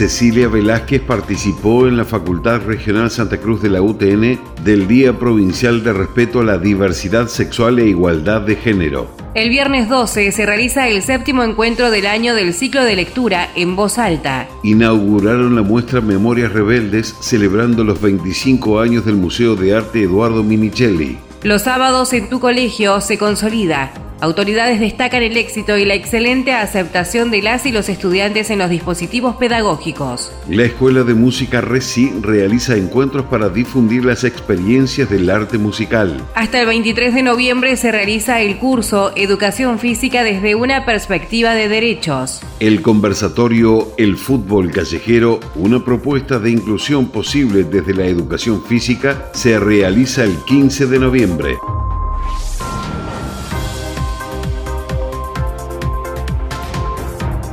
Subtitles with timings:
[0.00, 5.84] Cecilia Velázquez participó en la Facultad Regional Santa Cruz de la UTN del Día Provincial
[5.84, 9.14] de Respeto a la Diversidad Sexual e Igualdad de Género.
[9.34, 13.76] El viernes 12 se realiza el séptimo encuentro del año del ciclo de lectura en
[13.76, 14.48] voz alta.
[14.62, 21.18] Inauguraron la muestra Memorias Rebeldes celebrando los 25 años del Museo de Arte Eduardo Minichelli.
[21.42, 27.30] Los sábados en tu colegio se consolida Autoridades destacan el éxito y la excelente aceptación
[27.30, 30.30] de las y los estudiantes en los dispositivos pedagógicos.
[30.46, 36.22] La Escuela de Música RECI realiza encuentros para difundir las experiencias del arte musical.
[36.34, 41.68] Hasta el 23 de noviembre se realiza el curso Educación Física desde una perspectiva de
[41.68, 42.42] derechos.
[42.60, 49.58] El conversatorio El fútbol callejero, una propuesta de inclusión posible desde la educación física, se
[49.58, 51.56] realiza el 15 de noviembre.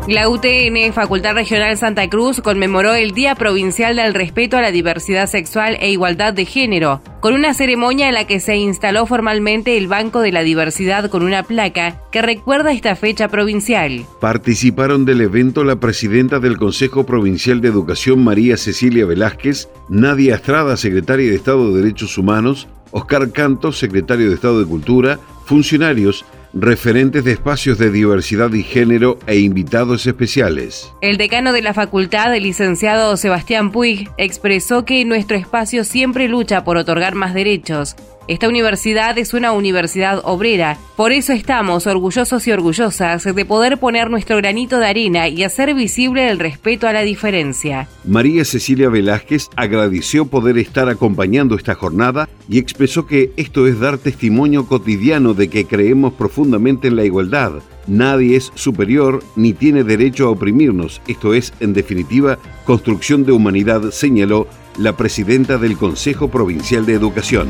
[0.08, 5.28] La UTN, Facultad Regional Santa Cruz, conmemoró el Día Provincial del Respeto a la Diversidad
[5.28, 9.90] Sexual e Igualdad de Género, con una ceremonia en la que se instaló formalmente el
[9.90, 14.06] Banco de la Diversidad con una placa que recuerda esta fecha provincial.
[14.22, 20.78] Participaron del evento la presidenta del Consejo Provincial de Educación María Cecilia Velázquez, Nadia Estrada,
[20.78, 26.24] secretaria de Estado de Derechos Humanos, Oscar Cantos, secretario de Estado de Cultura, funcionarios,
[26.62, 30.92] referentes de espacios de diversidad y género e invitados especiales.
[31.02, 36.64] El decano de la facultad, el licenciado Sebastián Puig, expresó que nuestro espacio siempre lucha
[36.64, 37.96] por otorgar más derechos
[38.28, 44.10] esta universidad es una universidad obrera, por eso estamos orgullosos y orgullosas de poder poner
[44.10, 47.88] nuestro granito de arena y hacer visible el respeto a la diferencia.
[48.04, 53.98] María Cecilia Velázquez agradeció poder estar acompañando esta jornada y expresó que esto es dar
[53.98, 57.54] testimonio cotidiano de que creemos profundamente en la igualdad.
[57.88, 61.02] Nadie es superior ni tiene derecho a oprimirnos.
[61.08, 67.50] Esto es, en definitiva, construcción de humanidad, señaló la presidenta del Consejo Provincial de Educación.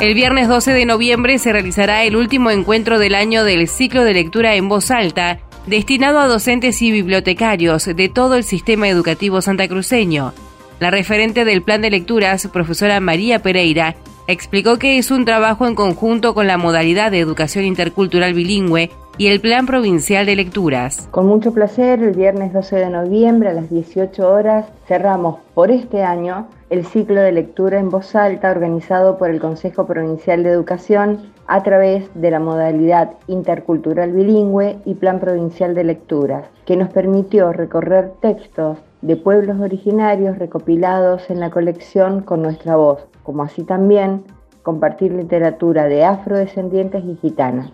[0.00, 4.14] El viernes 12 de noviembre se realizará el último encuentro del año del ciclo de
[4.14, 10.34] lectura en voz alta, destinado a docentes y bibliotecarios de todo el sistema educativo santacruceño.
[10.78, 13.96] La referente del plan de lecturas, profesora María Pereira,
[14.28, 19.26] explicó que es un trabajo en conjunto con la modalidad de educación intercultural bilingüe y
[19.26, 21.08] el Plan Provincial de Lecturas.
[21.10, 26.04] Con mucho placer, el viernes 12 de noviembre a las 18 horas cerramos por este
[26.04, 31.32] año el ciclo de lectura en voz alta organizado por el Consejo Provincial de Educación
[31.46, 37.52] a través de la modalidad intercultural bilingüe y Plan Provincial de Lecturas, que nos permitió
[37.52, 44.24] recorrer textos de pueblos originarios recopilados en la colección con nuestra voz, como así también
[44.62, 47.72] compartir literatura de afrodescendientes y gitanas.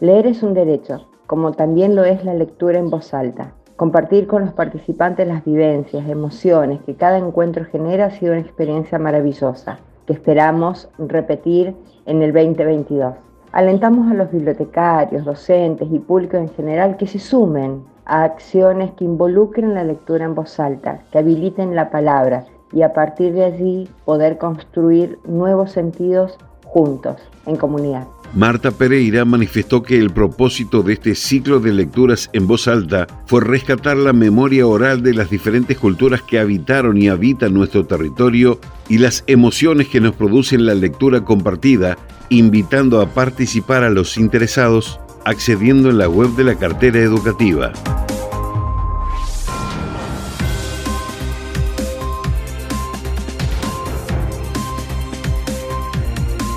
[0.00, 3.52] Leer es un derecho, como también lo es la lectura en voz alta.
[3.76, 9.00] Compartir con los participantes las vivencias, emociones que cada encuentro genera ha sido una experiencia
[9.00, 11.74] maravillosa, que esperamos repetir
[12.06, 13.14] en el 2022.
[13.50, 19.04] Alentamos a los bibliotecarios, docentes y público en general que se sumen a acciones que
[19.04, 23.88] involucren la lectura en voz alta, que habiliten la palabra y a partir de allí
[24.04, 26.38] poder construir nuevos sentidos
[26.74, 28.08] juntos, en comunidad.
[28.34, 33.42] Marta Pereira manifestó que el propósito de este ciclo de lecturas en voz alta fue
[33.42, 38.58] rescatar la memoria oral de las diferentes culturas que habitaron y habitan nuestro territorio
[38.88, 41.96] y las emociones que nos producen la lectura compartida,
[42.28, 47.72] invitando a participar a los interesados accediendo en la web de la cartera educativa.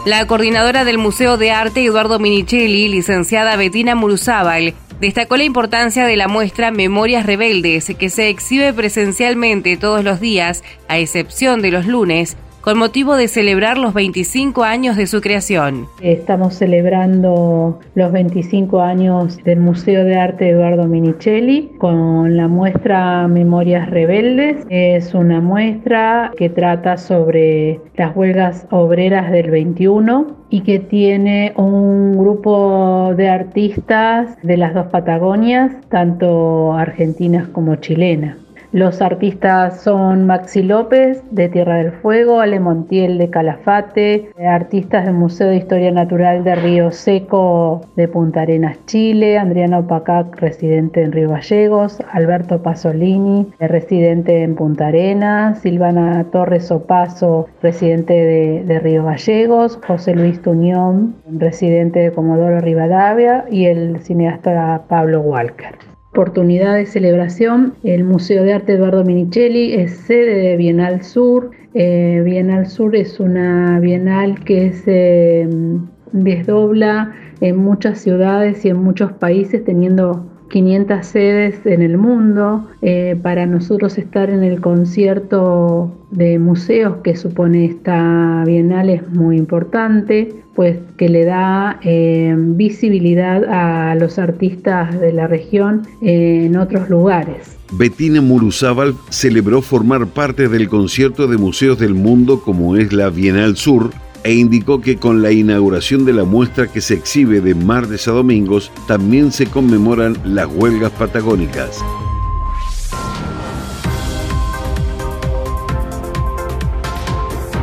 [0.08, 6.16] La coordinadora del Museo de Arte Eduardo Minichelli, licenciada Bettina Muruzábal, destacó la importancia de
[6.16, 11.88] la muestra Memorias Rebeldes, que se exhibe presencialmente todos los días, a excepción de los
[11.88, 12.38] lunes,
[12.68, 15.88] con motivo de celebrar los 25 años de su creación.
[16.02, 23.90] Estamos celebrando los 25 años del Museo de Arte Eduardo Minichelli con la muestra Memorias
[23.90, 24.66] Rebeldes.
[24.68, 32.18] Es una muestra que trata sobre las huelgas obreras del 21 y que tiene un
[32.18, 38.36] grupo de artistas de las dos Patagonias, tanto argentinas como chilenas.
[38.74, 45.14] Los artistas son Maxi López de Tierra del Fuego, Ale Montiel de Calafate, artistas del
[45.14, 51.14] Museo de Historia Natural de Río Seco de Punta Arenas, Chile, Adriana Opacac, residente en
[51.14, 59.80] Río Gallegos, Alberto Pasolini, residente en Punta Arenas, Silvana Torres Opaso, residente de, Río Gallegos,
[59.88, 67.76] José Luis Tuñón, residente de Comodoro Rivadavia y el cineasta Pablo Walker oportunidad de celebración,
[67.84, 71.52] el Museo de Arte Eduardo Minichelli es sede de Bienal Sur.
[71.76, 75.76] Eh, Bienal Sur es una bienal que se mm,
[76.14, 82.68] desdobla en muchas ciudades y en muchos países teniendo 500 sedes en el mundo.
[82.82, 89.38] Eh, para nosotros estar en el concierto de museos que supone esta bienal es muy
[89.38, 96.90] importante, pues que le da eh, visibilidad a los artistas de la región en otros
[96.90, 97.58] lugares.
[97.74, 103.58] Bettina Muruzábal celebró formar parte del concierto de museos del mundo como es la Bienal
[103.58, 103.92] Sur
[104.28, 108.12] e indicó que con la inauguración de la muestra que se exhibe de martes a
[108.12, 111.82] domingos también se conmemoran las huelgas patagónicas.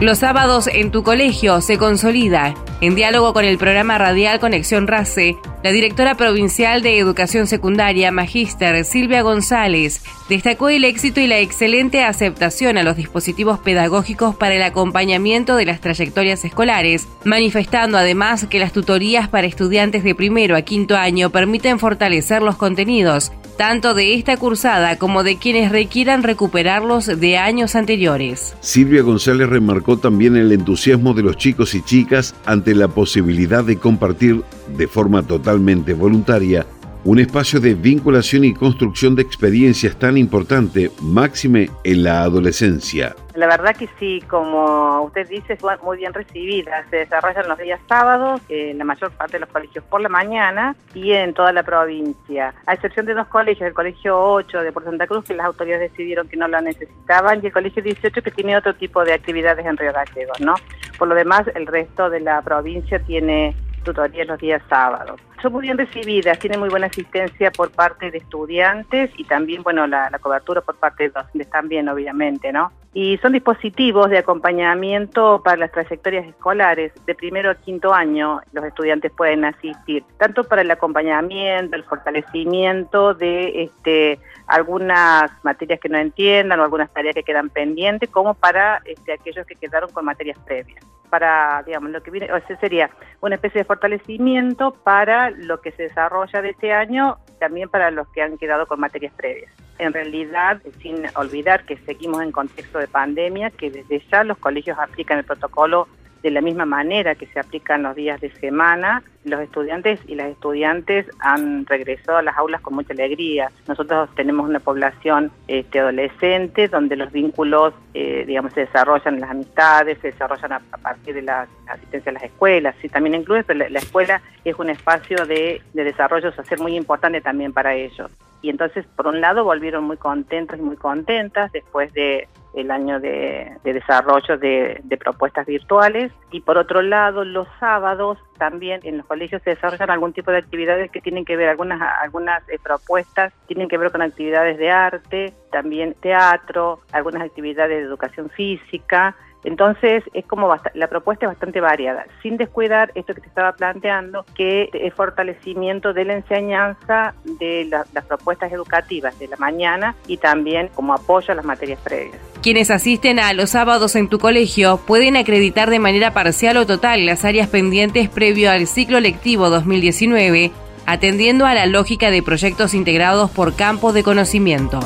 [0.05, 2.55] Los sábados en tu colegio se consolida.
[2.83, 8.85] En diálogo con el programa radial Conexión RACE, la directora provincial de Educación Secundaria, Magíster
[8.85, 14.63] Silvia González, destacó el éxito y la excelente aceptación a los dispositivos pedagógicos para el
[14.63, 20.61] acompañamiento de las trayectorias escolares, manifestando además que las tutorías para estudiantes de primero a
[20.61, 27.07] quinto año permiten fortalecer los contenidos, tanto de esta cursada como de quienes requieran recuperarlos
[27.07, 28.55] de años anteriores.
[28.61, 33.79] Silvia González remarcó también el entusiasmo de los chicos y chicas ante la posibilidad de
[33.79, 34.43] compartir
[34.77, 36.67] de forma totalmente voluntaria
[37.05, 43.15] un espacio de vinculación y construcción de experiencias tan importante, máxime en la adolescencia.
[43.35, 46.85] La verdad que sí, como usted dice, fue muy bien recibida.
[46.89, 50.77] Se desarrollan los días sábados, en la mayor parte de los colegios por la mañana
[50.95, 52.55] y en toda la provincia.
[52.65, 55.91] A excepción de dos colegios, el colegio 8 de Por Santa Cruz, que las autoridades
[55.91, 59.67] decidieron que no lo necesitaban, y el colegio 18 que tiene otro tipo de actividades
[59.67, 60.55] en Río Gallegos, ¿no?
[60.97, 63.55] Por lo demás, el resto de la provincia tiene
[63.85, 65.21] tutorías los días sábados.
[65.45, 69.87] Son muy bien recibidas, tienen muy buena asistencia por parte de estudiantes y también, bueno,
[69.87, 72.73] la, cobertura por parte de docentes también, obviamente, ¿no?
[72.97, 76.93] Y son dispositivos de acompañamiento para las trayectorias escolares.
[77.07, 83.13] De primero a quinto año los estudiantes pueden asistir, tanto para el acompañamiento, el fortalecimiento
[83.13, 88.81] de este, algunas materias que no entiendan o algunas tareas que quedan pendientes, como para
[88.85, 90.81] este, aquellos que quedaron con materias previas
[91.11, 95.71] para, digamos, lo que viene, o ese sería una especie de fortalecimiento para lo que
[95.71, 99.53] se desarrolla de este año, también para los que han quedado con materias previas.
[99.79, 104.79] En realidad, sin olvidar que seguimos en contexto de pandemia, que desde ya los colegios
[104.79, 105.89] aplican el protocolo
[106.25, 110.29] de la misma manera que se aplican los días de semana, los estudiantes y las
[110.29, 113.51] estudiantes han regresado a las aulas con mucha alegría.
[113.69, 119.99] Nosotros tenemos una población este, adolescente donde los vínculos, eh, digamos, se desarrollan, las amistades,
[120.01, 122.75] se desarrollan a, partir de la asistencia a las escuelas.
[122.81, 127.21] Sí, también incluye, pero la, escuela es un espacio de, de desarrollo social muy importante
[127.21, 128.11] también para ellos.
[128.45, 133.01] Y entonces, por un lado, volvieron muy contentos y muy contentas después de el año
[133.01, 136.13] de, desarrollo de, propuestas virtuales.
[136.31, 140.39] Y por otro lado los sábados también en los colegios se desarrollan algún tipo de
[140.39, 144.71] actividades que tienen que ver, algunas, algunas eh, propuestas tienen que ver con actividades de
[144.71, 151.61] arte, también teatro, algunas actividades de educación física, entonces, es como la propuesta es bastante
[151.61, 157.69] variada, sin descuidar esto que te estaba planteando, que es fortalecimiento de la enseñanza de
[157.71, 162.17] las propuestas educativas de la mañana y también como apoyo a las materias previas.
[162.43, 167.05] Quienes asisten a los sábados en tu colegio pueden acreditar de manera parcial o total
[167.05, 170.53] las áreas pendientes previo al ciclo lectivo 2019,
[170.87, 174.81] atendiendo a la lógica de proyectos integrados por campos de conocimiento.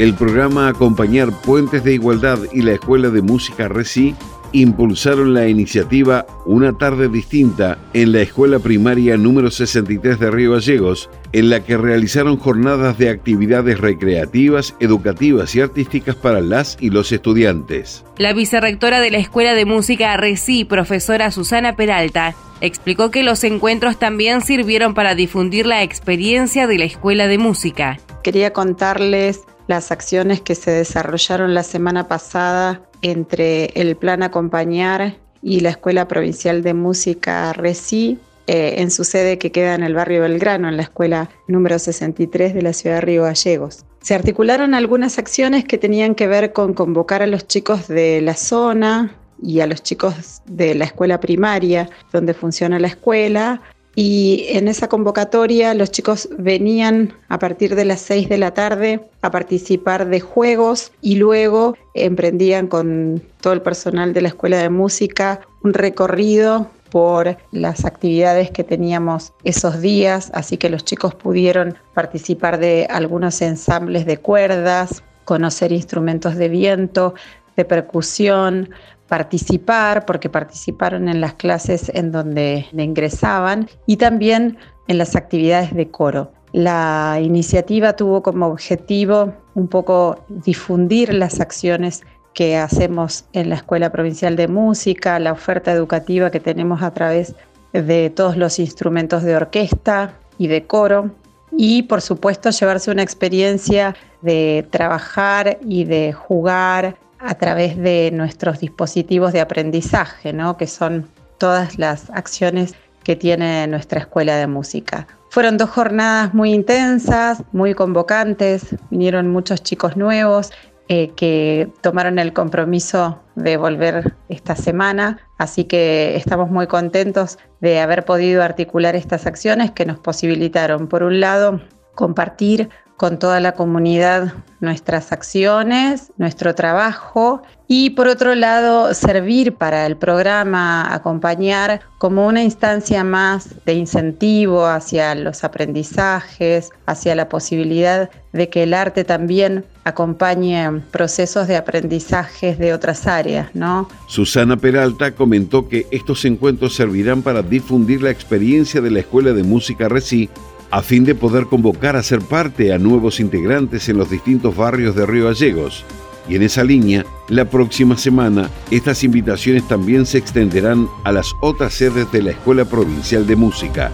[0.00, 4.14] El programa Acompañar Puentes de Igualdad y la Escuela de Música RECI
[4.52, 11.10] impulsaron la iniciativa Una tarde distinta en la escuela primaria número 63 de Río Gallegos,
[11.32, 17.12] en la que realizaron jornadas de actividades recreativas, educativas y artísticas para las y los
[17.12, 18.02] estudiantes.
[18.16, 23.98] La vicerrectora de la Escuela de Música RECI, profesora Susana Peralta, explicó que los encuentros
[23.98, 27.98] también sirvieron para difundir la experiencia de la Escuela de Música.
[28.22, 35.60] Quería contarles las acciones que se desarrollaron la semana pasada entre el Plan Acompañar y
[35.60, 40.22] la Escuela Provincial de Música RECI eh, en su sede que queda en el barrio
[40.22, 43.84] Belgrano, en la escuela número 63 de la ciudad de Río Gallegos.
[44.00, 48.34] Se articularon algunas acciones que tenían que ver con convocar a los chicos de la
[48.34, 53.62] zona y a los chicos de la escuela primaria donde funciona la escuela
[53.94, 59.00] y en esa convocatoria los chicos venían a partir de las 6 de la tarde
[59.22, 64.70] a participar de juegos y luego emprendían con todo el personal de la Escuela de
[64.70, 71.76] Música un recorrido por las actividades que teníamos esos días, así que los chicos pudieron
[71.94, 77.14] participar de algunos ensambles de cuerdas, conocer instrumentos de viento,
[77.56, 78.70] de percusión,
[79.10, 85.88] participar, porque participaron en las clases en donde ingresaban, y también en las actividades de
[85.88, 86.30] coro.
[86.52, 92.02] La iniciativa tuvo como objetivo un poco difundir las acciones
[92.34, 97.34] que hacemos en la Escuela Provincial de Música, la oferta educativa que tenemos a través
[97.72, 101.10] de todos los instrumentos de orquesta y de coro,
[101.50, 108.60] y por supuesto llevarse una experiencia de trabajar y de jugar a través de nuestros
[108.60, 110.56] dispositivos de aprendizaje, ¿no?
[110.56, 111.06] que son
[111.38, 112.74] todas las acciones
[113.04, 115.06] que tiene nuestra escuela de música.
[115.30, 120.50] Fueron dos jornadas muy intensas, muy convocantes, vinieron muchos chicos nuevos
[120.88, 127.80] eh, que tomaron el compromiso de volver esta semana, así que estamos muy contentos de
[127.80, 131.60] haber podido articular estas acciones que nos posibilitaron, por un lado,
[131.94, 139.86] compartir con toda la comunidad nuestras acciones, nuestro trabajo y por otro lado servir para
[139.86, 148.10] el programa acompañar como una instancia más de incentivo hacia los aprendizajes, hacia la posibilidad
[148.34, 153.88] de que el arte también acompañe procesos de aprendizajes de otras áreas, ¿no?
[154.08, 159.42] Susana Peralta comentó que estos encuentros servirán para difundir la experiencia de la Escuela de
[159.42, 160.28] Música Reci
[160.70, 164.94] a fin de poder convocar a ser parte a nuevos integrantes en los distintos barrios
[164.94, 165.84] de Río Gallegos.
[166.28, 171.74] Y en esa línea, la próxima semana, estas invitaciones también se extenderán a las otras
[171.74, 173.90] sedes de la Escuela Provincial de Música.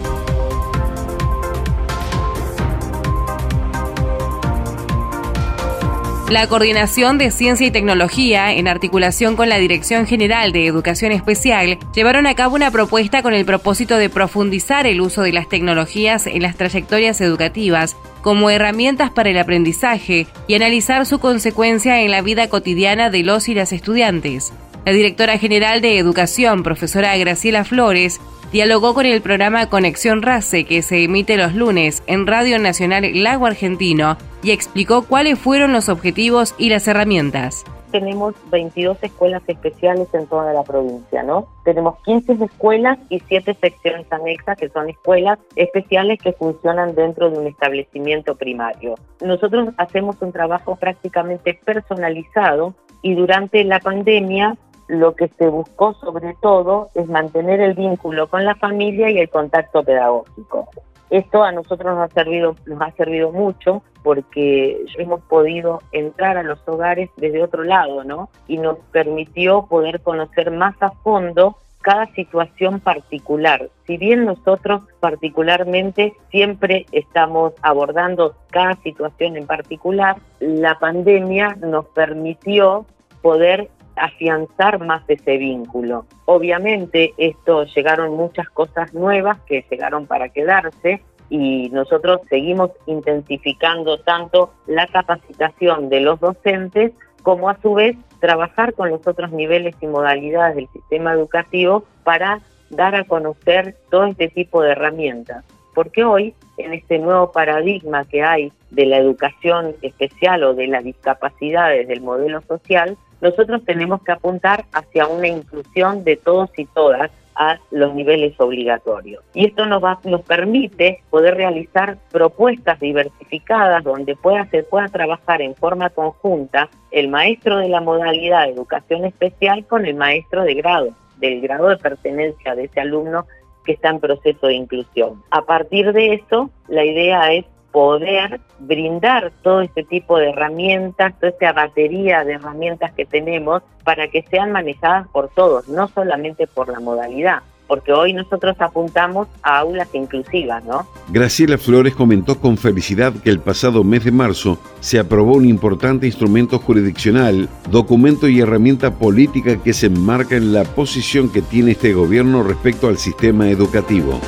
[6.29, 11.79] La Coordinación de Ciencia y Tecnología, en articulación con la Dirección General de Educación Especial,
[11.95, 16.27] llevaron a cabo una propuesta con el propósito de profundizar el uso de las tecnologías
[16.27, 22.21] en las trayectorias educativas como herramientas para el aprendizaje y analizar su consecuencia en la
[22.21, 24.51] vida cotidiana de los y las estudiantes.
[24.85, 28.19] La directora general de Educación, profesora Graciela Flores,
[28.51, 33.45] dialogó con el programa Conexión RACE que se emite los lunes en Radio Nacional Lago
[33.45, 40.27] Argentino y explicó cuáles fueron los objetivos y las herramientas tenemos 22 escuelas especiales en
[40.27, 41.47] toda la provincia, ¿no?
[41.63, 47.39] Tenemos 15 escuelas y 7 secciones anexas que son escuelas especiales que funcionan dentro de
[47.39, 48.95] un establecimiento primario.
[49.21, 56.35] Nosotros hacemos un trabajo prácticamente personalizado y durante la pandemia lo que se buscó sobre
[56.41, 60.69] todo es mantener el vínculo con la familia y el contacto pedagógico.
[61.09, 66.43] Esto a nosotros nos ha servido, nos ha servido mucho porque hemos podido entrar a
[66.43, 68.29] los hogares desde otro lado, ¿no?
[68.47, 73.69] Y nos permitió poder conocer más a fondo cada situación particular.
[73.85, 82.85] Si bien nosotros particularmente siempre estamos abordando cada situación en particular, la pandemia nos permitió
[83.21, 86.05] poder afianzar más ese vínculo.
[86.25, 94.53] Obviamente esto llegaron muchas cosas nuevas que llegaron para quedarse y nosotros seguimos intensificando tanto
[94.65, 99.87] la capacitación de los docentes como a su vez trabajar con los otros niveles y
[99.87, 102.39] modalidades del sistema educativo para
[102.69, 105.43] dar a conocer todo este tipo de herramientas.
[105.73, 110.83] Porque hoy, en este nuevo paradigma que hay de la educación especial o de las
[110.83, 117.11] discapacidades del modelo social, nosotros tenemos que apuntar hacia una inclusión de todos y todas
[117.37, 119.23] a los niveles obligatorios.
[119.33, 125.41] Y esto nos, va, nos permite poder realizar propuestas diversificadas donde pueda, se pueda trabajar
[125.41, 130.55] en forma conjunta el maestro de la modalidad de educación especial con el maestro de
[130.55, 133.27] grado, del grado de pertenencia de ese alumno
[133.63, 135.21] que está en proceso de inclusión.
[135.29, 141.29] A partir de eso, la idea es poder brindar todo este tipo de herramientas, toda
[141.29, 146.69] esta batería de herramientas que tenemos para que sean manejadas por todos, no solamente por
[146.69, 150.87] la modalidad porque hoy nosotros apuntamos a aulas inclusivas, ¿no?
[151.09, 156.07] Graciela Flores comentó con felicidad que el pasado mes de marzo se aprobó un importante
[156.07, 161.93] instrumento jurisdiccional, documento y herramienta política que se enmarca en la posición que tiene este
[161.93, 164.19] gobierno respecto al sistema educativo.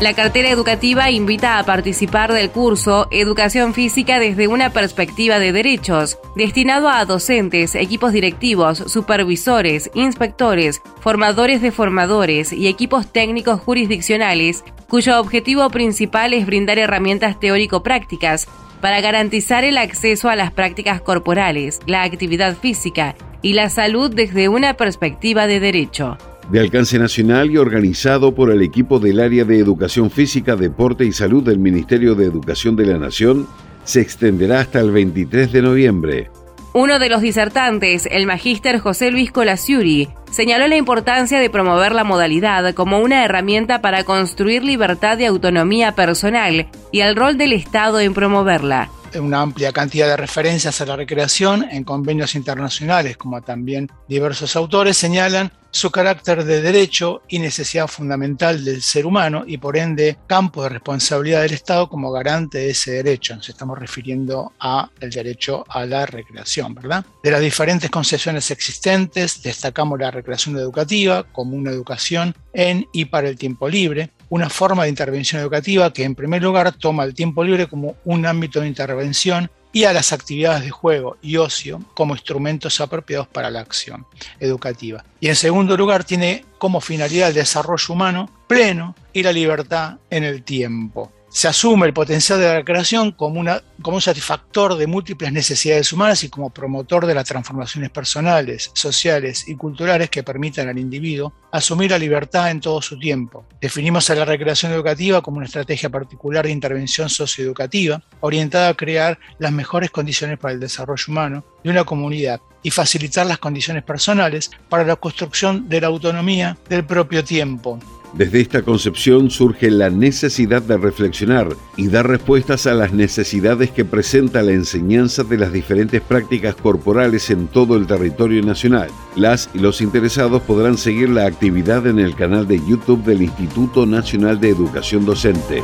[0.00, 6.18] La cartera educativa invita a participar del curso Educación Física desde una perspectiva de derechos,
[6.36, 15.18] destinado a docentes, equipos directivos, supervisores, inspectores, formadores de formadores y equipos técnicos jurisdiccionales, cuyo
[15.18, 18.46] objetivo principal es brindar herramientas teórico-prácticas
[18.80, 24.48] para garantizar el acceso a las prácticas corporales, la actividad física y la salud desde
[24.48, 26.18] una perspectiva de derecho
[26.50, 31.12] de alcance nacional y organizado por el equipo del área de Educación Física, Deporte y
[31.12, 33.46] Salud del Ministerio de Educación de la Nación,
[33.84, 36.30] se extenderá hasta el 23 de noviembre.
[36.74, 42.04] Uno de los disertantes, el magíster José Luis Colasiuri, señaló la importancia de promover la
[42.04, 48.00] modalidad como una herramienta para construir libertad y autonomía personal y el rol del Estado
[48.00, 53.90] en promoverla una amplia cantidad de referencias a la recreación en convenios internacionales, como también
[54.08, 59.76] diversos autores señalan su carácter de derecho y necesidad fundamental del ser humano y por
[59.76, 63.36] ende campo de responsabilidad del Estado como garante de ese derecho.
[63.36, 67.04] Nos estamos refiriendo a el derecho a la recreación, ¿verdad?
[67.22, 73.28] De las diferentes concesiones existentes, destacamos la recreación educativa como una educación en y para
[73.28, 77.44] el tiempo libre, una forma de intervención educativa que en primer lugar toma el tiempo
[77.44, 82.14] libre como un ámbito de intervención y a las actividades de juego y ocio como
[82.14, 84.06] instrumentos apropiados para la acción
[84.40, 85.04] educativa.
[85.20, 90.24] Y en segundo lugar tiene como finalidad el desarrollo humano pleno y la libertad en
[90.24, 93.44] el tiempo se asume el potencial de la recreación como,
[93.82, 99.46] como un satisfactor de múltiples necesidades humanas y como promotor de las transformaciones personales, sociales
[99.48, 103.44] y culturales que permitan al individuo asumir la libertad en todo su tiempo.
[103.60, 109.18] Definimos a la recreación educativa como una estrategia particular de intervención socioeducativa orientada a crear
[109.38, 114.50] las mejores condiciones para el desarrollo humano de una comunidad y facilitar las condiciones personales
[114.68, 117.78] para la construcción de la autonomía del propio tiempo,
[118.14, 123.84] desde esta concepción surge la necesidad de reflexionar y dar respuestas a las necesidades que
[123.84, 128.88] presenta la enseñanza de las diferentes prácticas corporales en todo el territorio nacional.
[129.14, 133.86] Las y los interesados podrán seguir la actividad en el canal de YouTube del Instituto
[133.86, 135.62] Nacional de Educación Docente.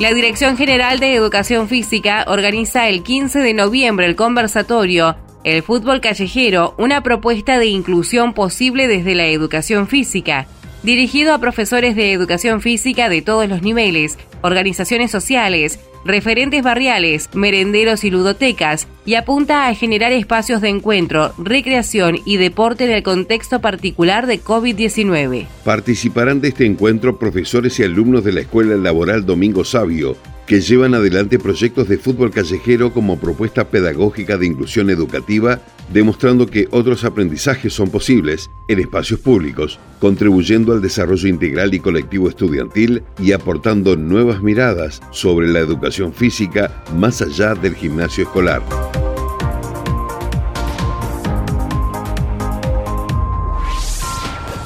[0.00, 6.00] La Dirección General de Educación Física organiza el 15 de noviembre el conversatorio El fútbol
[6.00, 10.46] callejero, una propuesta de inclusión posible desde la educación física,
[10.82, 18.02] dirigido a profesores de educación física de todos los niveles, organizaciones sociales, referentes barriales, merenderos
[18.02, 23.60] y ludotecas, y apunta a generar espacios de encuentro, recreación y deporte en el contexto
[23.60, 25.48] particular de COVID-19.
[25.64, 30.94] Participarán de este encuentro profesores y alumnos de la Escuela Laboral Domingo Sabio, que llevan
[30.94, 35.60] adelante proyectos de fútbol callejero como propuesta pedagógica de inclusión educativa,
[35.92, 42.28] demostrando que otros aprendizajes son posibles en espacios públicos, contribuyendo al desarrollo integral y colectivo
[42.28, 48.62] estudiantil y aportando nuevas miradas sobre la educación física más allá del gimnasio escolar.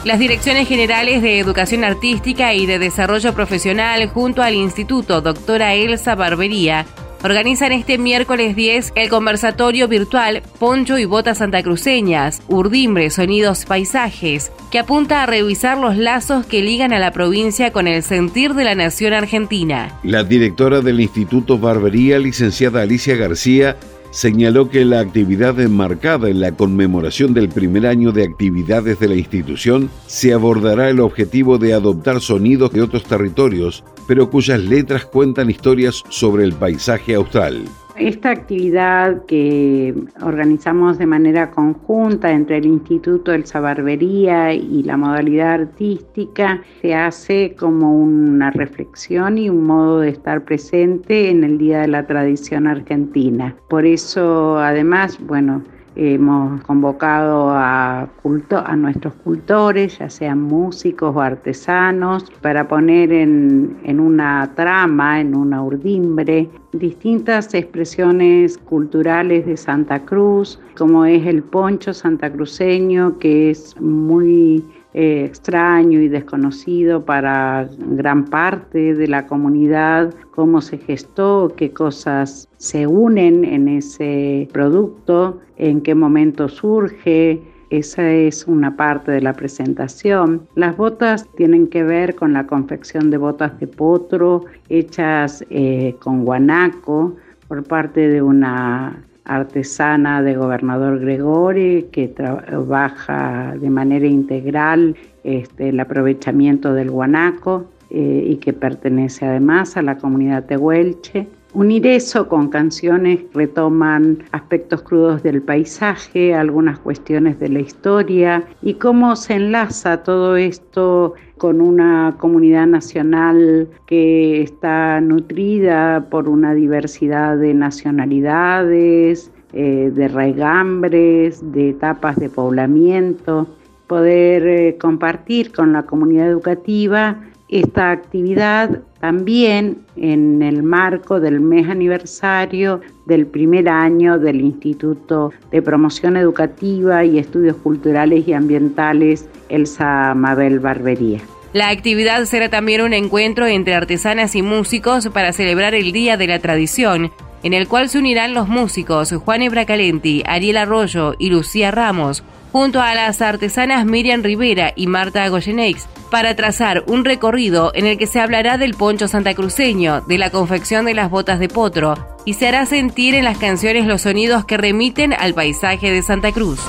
[0.04, 6.14] Las direcciones generales de Educación Artística y de Desarrollo Profesional junto al Instituto Doctora Elsa
[6.14, 6.84] Barbería
[7.22, 14.78] organizan este miércoles 10 el conversatorio virtual Poncho y Botas Santacruceñas, Urdimbre, Sonidos, Paisajes, que
[14.78, 18.74] apunta a revisar los lazos que ligan a la provincia con el sentir de la
[18.74, 19.98] nación argentina.
[20.02, 23.78] La directora del Instituto Barbería, licenciada Alicia García,
[24.14, 29.16] señaló que la actividad enmarcada en la conmemoración del primer año de actividades de la
[29.16, 35.50] institución se abordará el objetivo de adoptar sonidos de otros territorios, pero cuyas letras cuentan
[35.50, 37.64] historias sobre el paisaje austral.
[37.96, 45.52] Esta actividad que organizamos de manera conjunta entre el Instituto Elsa Barbería y la modalidad
[45.52, 51.82] artística se hace como una reflexión y un modo de estar presente en el Día
[51.82, 53.54] de la Tradición Argentina.
[53.68, 55.62] Por eso, además, bueno,
[55.96, 63.76] Hemos convocado a, culto, a nuestros cultores, ya sean músicos o artesanos, para poner en,
[63.84, 71.42] en una trama, en una urdimbre, distintas expresiones culturales de Santa Cruz, como es el
[71.42, 80.14] poncho santacruceño, que es muy eh, extraño y desconocido para gran parte de la comunidad,
[80.30, 88.08] cómo se gestó, qué cosas se unen en ese producto, en qué momento surge, esa
[88.08, 90.46] es una parte de la presentación.
[90.54, 96.24] Las botas tienen que ver con la confección de botas de potro hechas eh, con
[96.24, 97.16] guanaco
[97.48, 105.80] por parte de una artesana de Gobernador Gregori que trabaja de manera integral este, el
[105.80, 111.26] aprovechamiento del guanaco eh, y que pertenece además a la comunidad tehuelche.
[111.54, 118.74] Unir eso con canciones retoman aspectos crudos del paisaje, algunas cuestiones de la historia y
[118.74, 127.36] cómo se enlaza todo esto con una comunidad nacional que está nutrida por una diversidad
[127.36, 133.46] de nacionalidades, eh, de raigambres, de etapas de poblamiento,
[133.88, 141.68] poder eh, compartir con la comunidad educativa esta actividad también en el marco del mes
[141.68, 150.14] aniversario del primer año del Instituto de Promoción Educativa y Estudios Culturales y Ambientales Elsa
[150.14, 151.20] Mabel Barbería.
[151.52, 156.26] La actividad será también un encuentro entre artesanas y músicos para celebrar el Día de
[156.26, 157.12] la Tradición,
[157.44, 162.80] en el cual se unirán los músicos Juan Calenti, Ariel Arroyo y Lucía Ramos, junto
[162.80, 168.06] a las artesanas Miriam Rivera y Marta Goyenex, para trazar un recorrido en el que
[168.06, 172.46] se hablará del poncho santacruceño, de la confección de las botas de potro, y se
[172.46, 176.60] hará sentir en las canciones los sonidos que remiten al paisaje de Santa Cruz.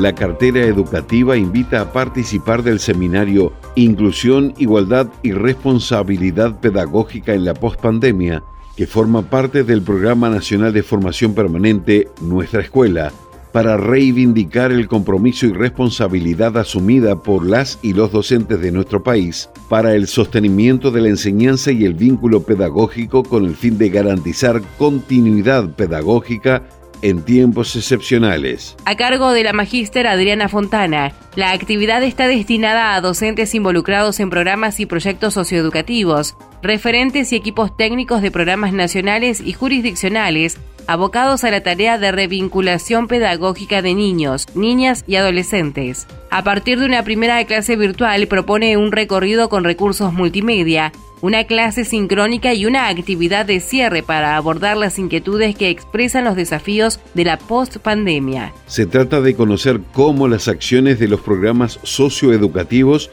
[0.00, 7.54] La cartera educativa invita a participar del seminario Inclusión, Igualdad y Responsabilidad Pedagógica en la
[7.54, 8.42] Postpandemia,
[8.76, 13.12] que forma parte del Programa Nacional de Formación Permanente Nuestra Escuela,
[13.52, 19.50] para reivindicar el compromiso y responsabilidad asumida por las y los docentes de nuestro país
[19.68, 24.62] para el sostenimiento de la enseñanza y el vínculo pedagógico con el fin de garantizar
[24.78, 26.62] continuidad pedagógica
[27.02, 28.76] en tiempos excepcionales.
[28.84, 34.30] A cargo de la magíster Adriana Fontana, la actividad está destinada a docentes involucrados en
[34.30, 41.50] programas y proyectos socioeducativos, referentes y equipos técnicos de programas nacionales y jurisdiccionales abocados a
[41.50, 46.06] la tarea de revinculación pedagógica de niños, niñas y adolescentes.
[46.30, 51.86] A partir de una primera clase virtual propone un recorrido con recursos multimedia, una clase
[51.86, 57.24] sincrónica y una actividad de cierre para abordar las inquietudes que expresan los desafíos de
[57.24, 58.52] la post-pandemia.
[58.66, 63.10] Se trata de conocer cómo las acciones de los programas socioeducativos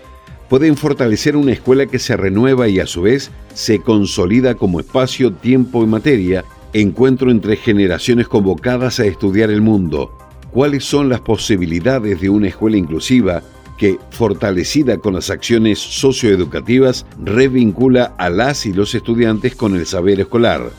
[0.49, 5.31] pueden fortalecer una escuela que se renueva y a su vez se consolida como espacio,
[5.31, 10.15] tiempo y materia Encuentro entre generaciones convocadas a estudiar el mundo.
[10.51, 13.41] ¿Cuáles son las posibilidades de una escuela inclusiva
[13.79, 20.19] que, fortalecida con las acciones socioeducativas, revincula a las y los estudiantes con el saber
[20.19, 20.69] escolar?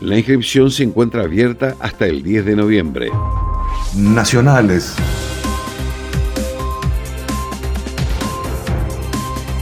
[0.00, 3.10] La inscripción se encuentra abierta hasta el 10 de noviembre.
[3.96, 4.94] Nacionales.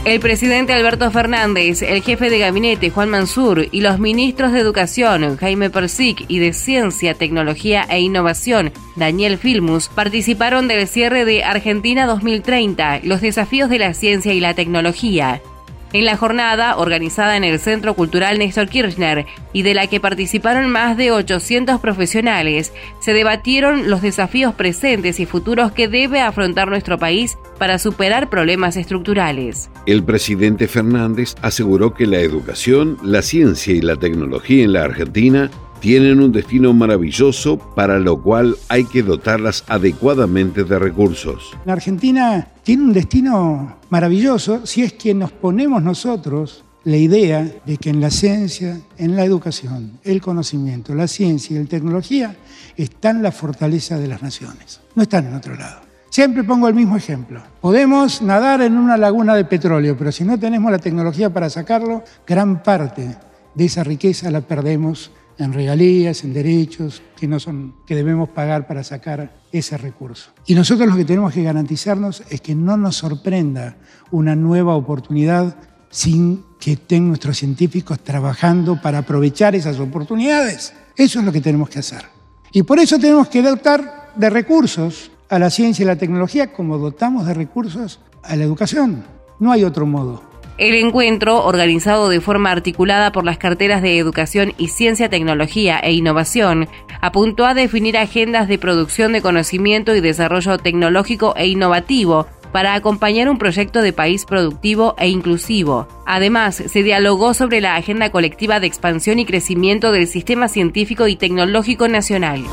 [0.09, 5.37] El presidente Alberto Fernández, el jefe de gabinete Juan Mansur y los ministros de Educación
[5.37, 12.07] Jaime Persic y de Ciencia, Tecnología e Innovación Daniel Filmus participaron del cierre de Argentina
[12.07, 15.43] 2030, los desafíos de la ciencia y la tecnología.
[15.91, 20.69] En la jornada, organizada en el Centro Cultural Néstor Kirchner y de la que participaron
[20.69, 26.99] más de 800 profesionales, se debatieron los desafíos presentes y futuros que debe afrontar nuestro
[26.99, 29.71] país para superar problemas estructurales.
[29.87, 35.49] El presidente Fernández aseguró que la educación, la ciencia y la tecnología en la Argentina
[35.79, 41.51] tienen un destino maravilloso para lo cual hay que dotarlas adecuadamente de recursos.
[41.65, 47.77] La Argentina tiene un destino maravilloso si es que nos ponemos nosotros la idea de
[47.77, 52.35] que en la ciencia, en la educación, el conocimiento, la ciencia y la tecnología
[52.77, 55.81] están la fortaleza de las naciones, no están en otro lado.
[56.09, 57.41] Siempre pongo el mismo ejemplo.
[57.61, 62.03] Podemos nadar en una laguna de petróleo, pero si no tenemos la tecnología para sacarlo,
[62.25, 63.15] gran parte
[63.53, 68.67] de esa riqueza la perdemos en regalías, en derechos que, no son, que debemos pagar
[68.67, 70.31] para sacar ese recurso.
[70.45, 73.77] Y nosotros lo que tenemos que garantizarnos es que no nos sorprenda
[74.11, 75.55] una nueva oportunidad
[75.89, 80.73] sin que estén nuestros científicos trabajando para aprovechar esas oportunidades.
[80.95, 82.03] Eso es lo que tenemos que hacer.
[82.51, 86.77] Y por eso tenemos que dotar de recursos a la ciencia y la tecnología como
[86.77, 89.03] dotamos de recursos a la educación.
[89.39, 90.28] No hay otro modo.
[90.59, 95.93] El encuentro, organizado de forma articulada por las carteras de Educación y Ciencia, Tecnología e
[95.93, 96.67] Innovación,
[96.99, 103.29] apuntó a definir agendas de producción de conocimiento y desarrollo tecnológico e innovativo para acompañar
[103.29, 105.87] un proyecto de país productivo e inclusivo.
[106.05, 111.15] Además, se dialogó sobre la agenda colectiva de expansión y crecimiento del sistema científico y
[111.15, 112.43] tecnológico nacional.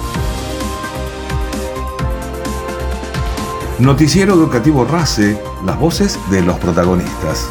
[3.80, 7.50] Noticiero Educativo RACE, las voces de los protagonistas.